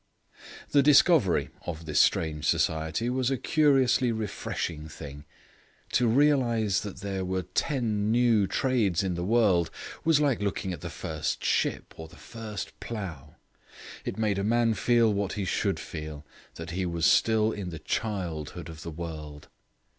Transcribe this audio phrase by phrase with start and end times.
[0.71, 5.25] The discovery of this strange society was a curiously refreshing thing;
[5.91, 9.69] to realize that there were ten new trades in the world
[10.03, 13.35] was like looking at the first ship or the first plough.
[14.03, 16.25] It made a man feel what he should feel,
[16.55, 19.49] that he was still in the childhood of the world.